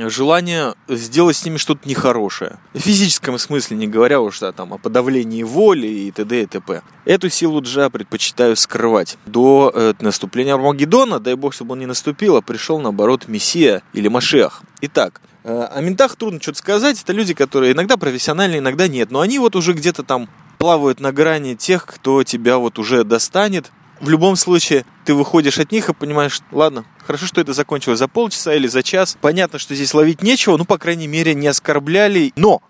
желание 0.08 0.74
сделать 0.88 1.36
с 1.36 1.44
ними 1.44 1.56
что-то 1.56 1.88
нехорошее. 1.88 2.58
В 2.74 2.78
физическом 2.78 3.38
смысле, 3.38 3.76
не 3.76 3.86
говоря 3.86 4.20
уж 4.20 4.38
да, 4.40 4.52
там, 4.52 4.72
о 4.72 4.78
подавлении 4.78 5.42
воли 5.42 5.86
и 5.86 6.10
т.д. 6.10 6.42
и 6.42 6.46
т.п. 6.46 6.82
Эту 7.04 7.28
силу 7.28 7.60
Джа 7.60 7.90
предпочитаю 7.90 8.56
скрывать 8.56 9.18
до 9.26 9.70
э, 9.74 9.94
наступления 10.00 10.54
Армагеддона, 10.54 11.20
дай 11.20 11.34
бог, 11.34 11.54
чтобы 11.54 11.72
он 11.72 11.80
не 11.80 11.86
наступил, 11.86 12.36
а 12.36 12.42
пришел, 12.42 12.78
наоборот, 12.78 13.28
Мессия 13.28 13.82
или 13.92 14.08
Машех. 14.08 14.62
Итак, 14.80 15.20
э, 15.44 15.68
о 15.70 15.80
ментах 15.80 16.16
трудно 16.16 16.40
что-то 16.40 16.58
сказать. 16.58 17.02
Это 17.02 17.12
люди, 17.12 17.34
которые 17.34 17.72
иногда 17.72 17.96
профессиональные, 17.96 18.60
иногда 18.60 18.88
нет. 18.88 19.10
Но 19.10 19.20
они 19.20 19.38
вот 19.38 19.56
уже 19.56 19.72
где-то 19.72 20.02
там 20.02 20.28
плавают 20.58 21.00
на 21.00 21.10
грани 21.10 21.54
тех, 21.54 21.86
кто 21.86 22.22
тебя 22.22 22.58
вот 22.58 22.78
уже 22.78 23.02
достанет, 23.02 23.72
в 24.00 24.08
любом 24.08 24.36
случае 24.36 24.84
ты 25.04 25.14
выходишь 25.14 25.58
от 25.58 25.72
них 25.72 25.88
и 25.88 25.94
понимаешь, 25.94 26.40
ладно, 26.50 26.84
хорошо, 27.06 27.26
что 27.26 27.40
это 27.40 27.52
закончилось 27.52 27.98
за 27.98 28.08
полчаса 28.08 28.54
или 28.54 28.66
за 28.66 28.82
час. 28.82 29.16
Понятно, 29.20 29.58
что 29.58 29.74
здесь 29.74 29.94
ловить 29.94 30.22
нечего, 30.22 30.56
ну, 30.56 30.64
по 30.64 30.78
крайней 30.78 31.06
мере, 31.06 31.34
не 31.34 31.46
оскорбляли. 31.46 32.32
Но 32.36 32.62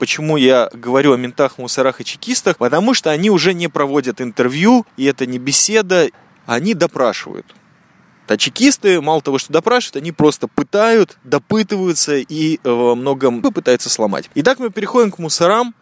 Почему 0.00 0.38
я 0.38 0.70
говорю 0.72 1.12
о 1.12 1.18
ментах, 1.18 1.58
мусорах 1.58 2.00
и 2.00 2.06
чекистах? 2.06 2.56
Потому 2.56 2.94
что 2.94 3.10
они 3.10 3.28
уже 3.28 3.52
не 3.52 3.68
проводят 3.68 4.22
интервью, 4.22 4.86
и 4.96 5.04
это 5.04 5.26
не 5.26 5.38
беседа, 5.38 6.08
они 6.46 6.72
допрашивают. 6.72 7.54
А 8.26 8.38
чекисты, 8.38 9.02
мало 9.02 9.20
того, 9.20 9.36
что 9.36 9.52
допрашивают, 9.52 9.96
они 9.96 10.10
просто 10.10 10.48
пытают, 10.48 11.18
допытываются 11.24 12.16
и 12.16 12.56
э, 12.62 12.70
во 12.70 12.94
многом 12.94 13.42
пытаются 13.42 13.90
сломать. 13.90 14.30
Итак, 14.36 14.58
мы 14.58 14.70
переходим 14.70 15.10
к 15.10 15.18
мусорам. 15.18 15.74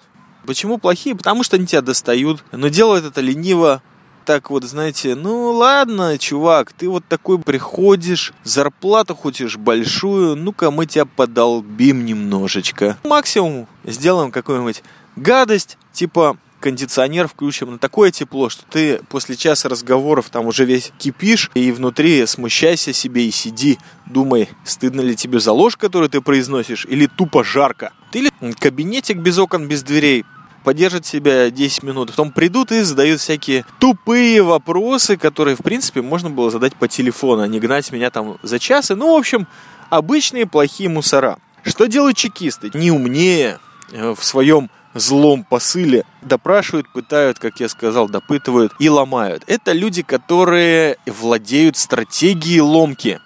Почему 0.47 0.78
плохие? 0.78 1.14
Потому 1.14 1.45
что 1.45 1.55
они 1.55 1.67
тебя 1.67 1.83
достают, 1.83 2.43
но 2.50 2.69
делают 2.69 3.05
это 3.05 3.21
лениво, 3.21 3.83
так 4.28 4.50
вот, 4.50 4.62
знаете, 4.64 5.14
ну 5.14 5.52
ладно, 5.52 6.18
чувак, 6.18 6.75
ты 6.75 6.87
вот 6.87 7.02
такой 7.08 7.38
приходишь, 7.38 8.35
зарплату 8.44 9.14
хочешь 9.14 9.56
большую, 9.56 10.37
ну-ка 10.37 10.70
мы 10.70 10.85
тебя 10.85 11.06
подолбим 11.06 12.04
немножечко. 12.04 12.99
Максимум 13.04 13.66
сделаем 13.85 14.30
какую-нибудь 14.30 14.82
гадость, 15.16 15.78
типа 15.94 16.37
кондиционер 16.61 17.26
включим 17.26 17.70
на 17.70 17.78
такое 17.78 18.11
тепло, 18.11 18.50
что 18.50 18.64
ты 18.68 19.00
после 19.08 19.35
часа 19.35 19.70
разговоров 19.70 20.28
там 20.28 20.47
уже 20.47 20.66
весь 20.66 20.92
кипишь, 20.99 21.50
и 21.54 21.73
внутри 21.73 22.26
смущайся 22.26 22.92
себе 22.92 23.26
и 23.26 23.30
сиди, 23.30 23.78
думай, 24.04 24.50
стыдно 24.62 25.00
ли 25.00 25.16
тебе 25.16 25.40
за 25.40 25.52
ложь, 25.52 25.78
которую 25.78 26.11
ты 26.11 26.20
произносишь, 26.20 26.85
или 26.85 27.06
тупо 27.06 27.44
жарко. 27.44 27.94
Или 28.12 28.30
кабинетик 28.61 29.16
без 29.20 29.38
окон, 29.38 29.68
без 29.68 29.82
дверей, 29.82 30.26
поддержат 30.65 31.07
себя 31.07 31.50
10 31.50 31.83
минут, 31.83 32.11
потом 32.11 32.33
придут 32.33 32.73
и 32.73 32.83
задают 32.83 33.21
всякие 33.21 33.65
тупые 33.79 34.43
вопросы, 34.43 35.17
которые, 35.17 35.57
в 35.57 35.62
принципе, 35.62 36.03
можно 36.03 36.31
было 36.31 36.50
задать 36.50 36.75
по 36.75 36.88
телефону, 36.88 37.43
а 37.43 37.49
не 37.49 37.61
гнать 37.61 37.91
меня 37.93 38.11
там 38.11 38.38
за 38.43 38.59
час. 38.59 38.91
И, 38.91 38.95
ну, 38.95 39.15
в 39.15 39.19
общем, 39.19 39.47
обычные 39.91 40.47
плохие 40.47 40.88
мусора. 40.88 41.38
Что 41.62 41.87
делают 41.87 42.17
чекисты? 42.17 42.71
Не 42.75 42.91
умнее 42.91 43.59
э, 43.93 44.15
в 44.17 44.25
своем 44.25 44.71
злом 44.95 45.45
посыле 45.45 46.05
допрашивают, 46.23 46.88
пытают, 46.88 47.38
как 47.38 47.61
я 47.61 47.69
сказал, 47.69 48.09
допытывают 48.09 48.73
и 48.79 48.88
ломают. 48.88 49.45
Это 49.47 49.73
люди, 49.73 50.03
которые 50.03 50.97
владеют 51.07 51.77
стратегией 51.77 52.61
ломки 52.61 53.21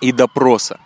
и 0.00 0.12
допроса. 0.12 0.78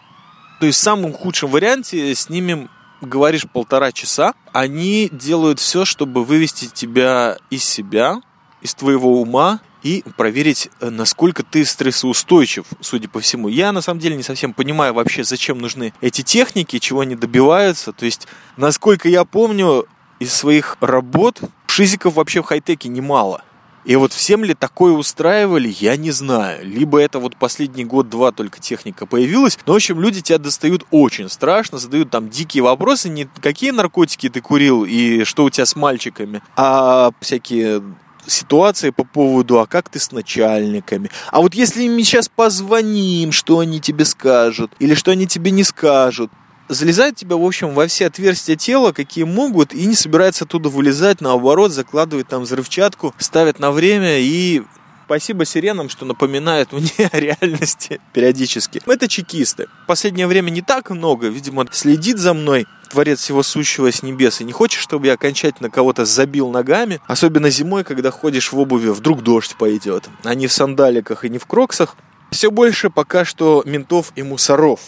То 0.61 0.67
есть 0.67 0.79
в 0.79 0.83
самом 0.83 1.13
худшем 1.13 1.51
варианте 1.51 2.15
с 2.15 2.29
ними 2.29 2.69
говоришь 3.07 3.47
полтора 3.51 3.93
часа, 3.93 4.35
они 4.53 5.09
делают 5.11 5.61
все, 5.61 5.85
чтобы 5.85 6.25
вывести 6.25 6.67
тебя 6.67 7.39
из 7.51 7.65
себя, 7.65 8.21
из 8.63 8.75
твоего 8.75 9.21
ума 9.21 9.61
и 9.83 10.03
проверить, 10.17 10.69
э, 10.81 10.91
насколько 10.91 11.43
ты 11.43 11.65
стрессоустойчив, 11.65 12.67
судя 12.81 13.09
по 13.09 13.21
всему. 13.21 13.49
Я 13.49 13.73
на 13.73 13.81
самом 13.81 14.01
деле 14.01 14.17
не 14.17 14.23
совсем 14.23 14.53
понимаю 14.53 14.95
вообще, 14.95 15.23
зачем 15.23 15.61
нужны 15.61 15.93
эти 16.01 16.23
техники, 16.23 16.79
чего 16.79 17.01
они 17.01 17.15
добиваются. 17.15 17.93
То 17.93 18.05
есть, 18.05 18.27
насколько 18.57 19.09
я 19.09 19.25
помню, 19.25 19.87
из 20.19 20.33
своих 20.33 20.77
работ 20.81 21.41
шизиков 21.67 22.15
вообще 22.15 22.43
в 22.43 22.47
хай-теке 22.47 22.89
немало. 22.89 23.43
И 23.87 23.95
вот 23.95 24.13
всем 24.13 24.43
ли 24.43 24.53
такое 24.55 24.93
устраивали, 24.93 25.73
я 25.79 25.97
не 25.97 26.11
знаю. 26.11 26.67
Либо 26.67 26.99
это 27.01 27.21
вот 27.21 27.37
последний 27.37 27.85
год-два 27.85 28.33
только 28.33 28.61
техника 28.61 29.07
появилась. 29.07 29.59
Но, 29.65 29.75
в 29.75 29.77
общем, 29.77 30.01
люди 30.01 30.21
тебя 30.21 30.39
достают 30.39 30.85
очень 30.91 31.29
страшно, 31.31 31.79
задают 31.79 32.11
там 32.11 32.29
дикие 32.29 32.65
вопросы. 32.65 33.09
Не 33.09 33.29
какие 33.41 33.71
наркотики 33.71 34.29
ты 34.29 34.41
курил 34.41 34.85
и 34.85 35.23
что 35.23 35.45
у 35.45 35.51
тебя 35.51 35.67
с 35.67 35.77
мальчиками, 35.77 36.43
а 36.57 37.13
всякие 37.21 37.81
ситуации 38.27 38.91
по 38.91 39.05
поводу, 39.05 39.61
а 39.61 39.67
как 39.67 39.89
ты 39.89 40.01
с 40.01 40.11
начальниками? 40.11 41.09
А 41.31 41.41
вот 41.41 41.55
если 41.55 41.85
им 41.85 41.97
сейчас 42.01 42.29
позвоним, 42.29 43.31
что 43.31 43.61
они 43.61 43.81
тебе 43.81 44.05
скажут? 44.05 44.73
Или 44.81 44.95
что 44.95 45.13
они 45.13 45.29
тебе 45.29 45.53
не 45.53 45.63
скажут? 45.63 46.33
Залезает 46.69 47.17
тебя, 47.17 47.37
в 47.37 47.45
общем, 47.45 47.75
во 47.75 47.87
все 47.87 48.07
отверстия 48.07 48.57
тела, 48.57 48.93
какие 48.93 49.25
могут, 49.25 49.73
и 49.73 49.87
не 49.87 49.95
собирается 49.95 50.45
оттуда 50.45 50.69
вылезать, 50.69 51.21
наоборот, 51.21 51.73
закладывает 51.73 52.29
там 52.29 52.43
взрывчатку, 52.43 53.15
ставит 53.19 53.59
на 53.59 53.73
время 53.73 54.19
и 54.19 54.63
Спасибо 55.07 55.45
сиренам, 55.45 55.89
что 55.89 56.05
напоминают 56.05 56.73
мне 56.73 56.91
о 57.13 57.21
реальности 57.21 58.01
периодически. 58.13 58.83
Это 58.87 59.07
чекисты. 59.07 59.69
Последнее 59.87 60.27
время 60.27 60.51
не 60.51 60.63
так 60.63 60.91
много. 60.91 61.29
Видимо, 61.29 61.65
следит 61.71 62.19
за 62.19 62.35
мной 62.35 62.67
Творец 62.91 63.21
всего 63.21 63.45
сущего 63.45 63.93
с 63.93 64.03
небес. 64.03 64.41
И 64.41 64.45
не 64.45 64.51
хочешь, 64.51 64.81
чтобы 64.81 65.07
я 65.07 65.13
окончательно 65.13 65.71
кого-то 65.71 66.05
забил 66.05 66.51
ногами. 66.51 67.01
Особенно 67.07 67.51
зимой, 67.51 67.85
когда 67.85 68.11
ходишь 68.11 68.51
в 68.51 68.59
обуви, 68.59 68.89
вдруг 68.89 69.23
дождь 69.23 69.55
пойдет. 69.57 70.09
А 70.25 70.35
не 70.35 70.49
в 70.49 70.53
сандаликах 70.53 71.25
и 71.25 71.29
не 71.29 71.39
в 71.39 71.47
кроксах. 71.47 71.97
Все 72.33 72.51
больше 72.51 72.91
пока 72.91 73.25
что 73.25 73.63
ментов 73.65 74.13
и 74.17 74.25
мусоров. 74.25 74.81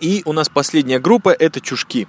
И 0.00 0.22
у 0.24 0.32
нас 0.32 0.48
последняя 0.48 0.98
группа– 0.98 1.30
это 1.38 1.60
чушки. 1.60 2.06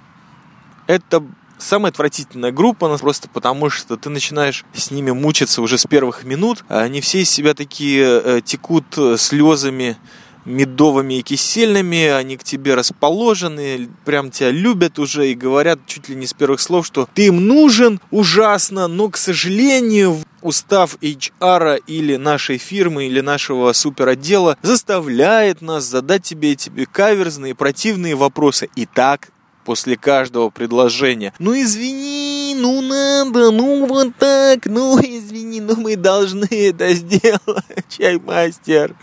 Это 0.86 1.22
самая 1.58 1.90
отвратительная 1.90 2.52
группа, 2.52 2.96
просто 2.98 3.28
потому 3.28 3.70
что 3.70 3.96
ты 3.96 4.10
начинаешь 4.10 4.64
с 4.72 4.90
ними 4.90 5.10
мучиться 5.10 5.60
уже 5.60 5.76
с 5.78 5.86
первых 5.86 6.24
минут. 6.24 6.64
Они 6.68 7.00
все 7.00 7.22
из 7.22 7.30
себя 7.30 7.54
такие 7.54 8.22
э, 8.24 8.40
текут 8.44 8.86
слезами, 9.16 9.96
медовыми 10.44 11.14
и 11.14 11.22
кисельными, 11.22 12.06
они 12.06 12.36
к 12.36 12.44
тебе 12.44 12.74
расположены, 12.74 13.88
прям 14.04 14.30
тебя 14.30 14.50
любят 14.50 14.98
уже 14.98 15.30
и 15.30 15.34
говорят 15.34 15.80
чуть 15.86 16.08
ли 16.08 16.16
не 16.16 16.26
с 16.26 16.32
первых 16.32 16.60
слов, 16.60 16.86
что 16.86 17.08
ты 17.14 17.26
им 17.26 17.46
нужен 17.46 18.00
ужасно, 18.10 18.88
но, 18.88 19.08
к 19.08 19.16
сожалению, 19.16 20.18
устав 20.42 20.96
HR 21.00 21.82
или 21.86 22.16
нашей 22.16 22.58
фирмы, 22.58 23.06
или 23.06 23.20
нашего 23.20 23.72
суперотдела 23.72 24.56
заставляет 24.62 25.62
нас 25.62 25.84
задать 25.84 26.22
тебе 26.22 26.52
эти 26.52 26.70
каверзные, 26.90 27.54
противные 27.54 28.14
вопросы. 28.14 28.68
И 28.74 28.86
так 28.86 29.30
после 29.68 29.98
каждого 29.98 30.48
предложения. 30.48 31.34
Ну 31.38 31.52
извини, 31.52 32.56
ну 32.58 32.80
надо, 32.80 33.50
ну 33.50 33.84
вот 33.84 34.16
так, 34.16 34.64
ну 34.64 34.98
извини, 34.98 35.60
ну 35.60 35.76
мы 35.76 35.94
должны 35.94 36.48
это 36.50 36.94
сделать, 36.94 37.84
чаймастер. 37.90 38.96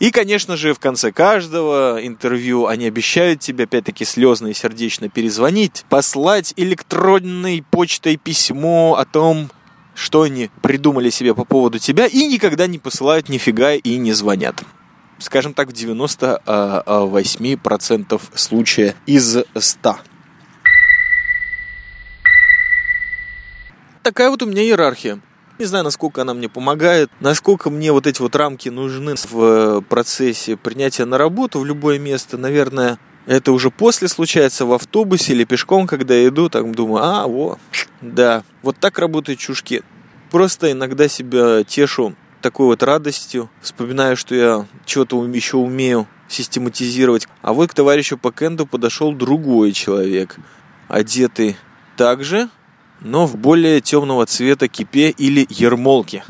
И, 0.00 0.10
конечно 0.10 0.56
же, 0.56 0.72
в 0.72 0.78
конце 0.78 1.12
каждого 1.12 1.98
интервью 2.00 2.64
они 2.66 2.86
обещают 2.86 3.40
тебе, 3.40 3.64
опять-таки, 3.64 4.06
слезно 4.06 4.46
и 4.46 4.54
сердечно 4.54 5.10
перезвонить, 5.10 5.84
послать 5.90 6.54
электронной 6.56 7.62
почтой 7.70 8.16
письмо 8.16 8.96
о 8.98 9.04
том, 9.04 9.50
что 9.94 10.22
они 10.22 10.48
придумали 10.62 11.10
себе 11.10 11.34
по 11.34 11.44
поводу 11.44 11.78
тебя, 11.78 12.06
и 12.06 12.24
никогда 12.24 12.66
не 12.66 12.78
посылают 12.78 13.28
нифига 13.28 13.74
и 13.74 13.98
не 13.98 14.14
звонят 14.14 14.64
скажем 15.18 15.54
так, 15.54 15.68
в 15.68 15.72
98% 15.72 16.38
а, 16.46 16.82
а, 16.86 18.38
случаев 18.38 18.94
из 19.06 19.38
100. 19.54 19.96
Такая 24.02 24.30
вот 24.30 24.42
у 24.42 24.46
меня 24.46 24.62
иерархия. 24.62 25.20
Не 25.58 25.64
знаю, 25.64 25.84
насколько 25.84 26.22
она 26.22 26.34
мне 26.34 26.48
помогает, 26.48 27.10
насколько 27.20 27.68
мне 27.68 27.90
вот 27.90 28.06
эти 28.06 28.22
вот 28.22 28.36
рамки 28.36 28.68
нужны 28.68 29.16
в 29.28 29.80
процессе 29.82 30.56
принятия 30.56 31.04
на 31.04 31.18
работу 31.18 31.58
в 31.58 31.66
любое 31.66 31.98
место. 31.98 32.38
Наверное, 32.38 32.98
это 33.26 33.50
уже 33.52 33.70
после 33.70 34.06
случается 34.06 34.66
в 34.66 34.72
автобусе 34.72 35.32
или 35.32 35.44
пешком, 35.44 35.88
когда 35.88 36.14
я 36.14 36.28
иду, 36.28 36.48
так 36.48 36.70
думаю, 36.70 37.02
а, 37.02 37.26
во, 37.26 37.58
да, 38.00 38.44
вот 38.62 38.78
так 38.78 38.98
работают 38.98 39.40
чушки. 39.40 39.82
Просто 40.30 40.70
иногда 40.70 41.08
себя 41.08 41.64
тешу 41.64 42.14
такой 42.40 42.66
вот 42.66 42.82
радостью, 42.82 43.50
вспоминаю, 43.60 44.16
что 44.16 44.34
я 44.34 44.66
что-то 44.86 45.24
еще 45.26 45.56
умею 45.56 46.06
систематизировать. 46.28 47.26
А 47.42 47.52
вот 47.52 47.70
к 47.70 47.74
товарищу 47.74 48.18
по 48.18 48.32
кенду 48.32 48.66
подошел 48.66 49.12
другой 49.12 49.72
человек, 49.72 50.36
одетый 50.88 51.56
также, 51.96 52.48
но 53.00 53.26
в 53.26 53.36
более 53.36 53.80
темного 53.80 54.26
цвета 54.26 54.68
кипе 54.68 55.10
или 55.10 55.46
ермолке. 55.48 56.24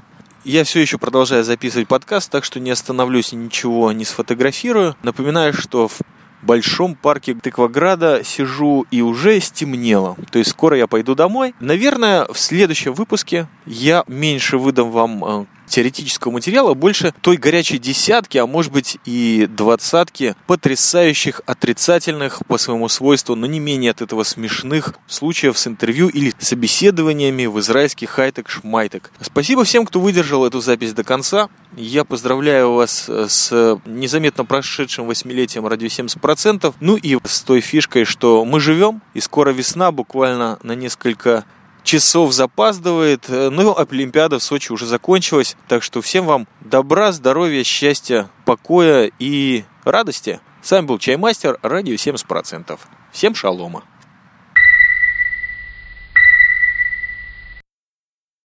Я 0.45 0.65
все 0.65 0.81
еще 0.81 0.99
продолжаю 0.99 1.45
записывать 1.45 1.89
подкаст, 1.89 2.31
так 2.31 2.45
что 2.45 2.61
не 2.61 2.71
остановлюсь 2.71 3.33
и 3.33 3.37
ничего 3.37 3.93
не 3.93 4.05
сфотографирую. 4.05 4.97
Напоминаю, 5.03 5.53
что 5.53 5.89
в 5.89 6.01
большом 6.43 6.95
парке 6.95 7.35
Тыкваграда 7.35 8.23
сижу 8.25 8.87
и 8.91 9.03
уже 9.03 9.41
стемнело. 9.41 10.17
То 10.31 10.39
есть 10.39 10.53
скоро 10.53 10.77
я 10.77 10.87
пойду 10.87 11.15
домой. 11.15 11.55
Наверное, 11.61 12.25
в 12.27 12.39
следующем 12.39 12.95
выпуске 12.95 13.49
я 13.67 14.05
меньше 14.07 14.59
выдам 14.59 14.91
вам 14.91 15.25
э, 15.25 15.47
теоретического 15.69 16.33
материала 16.33 16.75
больше 16.75 17.15
той 17.21 17.37
горячей 17.37 17.79
десятки, 17.79 18.39
а 18.39 18.47
может 18.47 18.73
быть 18.73 18.99
и 19.05 19.47
двадцатки 19.49 20.35
потрясающих 20.47 21.41
отрицательных 21.47 22.43
по 22.47 22.59
своему 22.59 22.89
свойству, 22.89 23.35
но 23.35 23.47
не 23.47 23.61
менее 23.61 23.93
от 23.93 24.03
этого 24.03 24.23
смешных 24.23 24.95
случаев 25.07 25.59
с 25.59 25.67
интервью 25.67 26.09
или 26.09 26.33
собеседованиями 26.39 27.47
в 27.47 27.59
израильских 27.61 28.19
хайтек-шмайтек. 28.19 29.11
Спасибо 29.21 29.65
всем, 29.65 29.87
кто 29.87 30.01
выдержал 30.01 30.47
эту 30.47 30.61
запись 30.61 30.93
до 30.93 31.05
конца. 31.05 31.49
Я 31.77 32.05
поздравляю 32.05 32.73
вас 32.73 33.07
э, 33.09 33.27
с 33.29 33.79
незаметно 33.85 34.45
прошедшим 34.45 35.07
восьмилетием 35.07 35.67
радио 35.67 35.87
70%. 35.87 36.75
Ну 36.81 36.97
и 36.97 37.19
с 37.25 37.43
той 37.43 37.61
фишкой, 37.61 38.05
что 38.05 38.45
мы 38.45 38.61
живем, 38.61 39.03
и 39.15 39.21
скоро 39.21 39.51
весна, 39.51 39.93
буквально 39.93 40.59
на 40.63 40.73
несколько 40.73 41.45
часов 41.89 42.35
запаздывает. 42.35 43.25
Э, 43.29 43.49
ну, 43.49 43.75
Олимпиада 43.77 44.39
в 44.39 44.43
Сочи 44.43 44.71
уже 44.71 44.85
закончилась. 44.85 45.57
Так 45.69 45.83
что 45.83 46.03
всем 46.03 46.27
вам 46.27 46.47
добра, 46.61 47.13
здоровья, 47.13 47.65
счастья, 47.65 48.29
покоя 48.45 49.11
и 49.19 49.65
радости. 49.85 50.41
С 50.61 50.71
вами 50.71 50.85
был 50.85 50.99
Чаймастер, 50.99 51.59
радио 51.63 51.95
70%. 51.95 52.79
Всем 53.11 53.35
шалома. 53.35 53.85